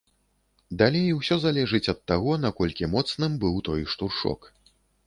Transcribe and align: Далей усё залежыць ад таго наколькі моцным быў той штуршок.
Далей 0.79 1.09
усё 1.17 1.37
залежыць 1.45 1.83
ад 1.95 2.01
таго 2.13 2.33
наколькі 2.49 2.91
моцным 2.95 3.39
быў 3.47 3.65
той 3.71 3.89
штуршок. 3.95 4.55